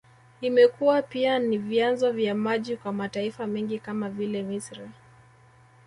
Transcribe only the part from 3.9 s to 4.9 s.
vile Misri